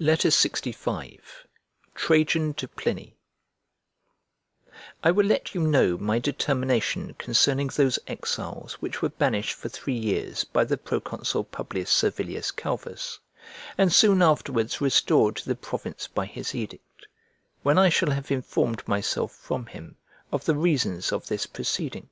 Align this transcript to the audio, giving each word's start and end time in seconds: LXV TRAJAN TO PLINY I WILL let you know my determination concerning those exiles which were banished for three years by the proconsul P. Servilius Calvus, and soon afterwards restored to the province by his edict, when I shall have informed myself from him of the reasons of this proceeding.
LXV 0.00 1.18
TRAJAN 1.94 2.54
TO 2.54 2.66
PLINY 2.68 3.18
I 5.04 5.10
WILL 5.10 5.26
let 5.26 5.54
you 5.54 5.60
know 5.60 5.98
my 5.98 6.18
determination 6.18 7.12
concerning 7.18 7.66
those 7.68 7.98
exiles 8.06 8.80
which 8.80 9.02
were 9.02 9.10
banished 9.10 9.52
for 9.52 9.68
three 9.68 9.92
years 9.94 10.44
by 10.44 10.64
the 10.64 10.78
proconsul 10.78 11.44
P. 11.44 11.84
Servilius 11.84 12.50
Calvus, 12.50 13.18
and 13.76 13.92
soon 13.92 14.22
afterwards 14.22 14.80
restored 14.80 15.36
to 15.36 15.46
the 15.46 15.54
province 15.54 16.06
by 16.06 16.24
his 16.24 16.54
edict, 16.54 17.06
when 17.62 17.76
I 17.76 17.90
shall 17.90 18.12
have 18.12 18.30
informed 18.30 18.88
myself 18.88 19.32
from 19.32 19.66
him 19.66 19.98
of 20.32 20.46
the 20.46 20.56
reasons 20.56 21.12
of 21.12 21.26
this 21.28 21.44
proceeding. 21.44 22.08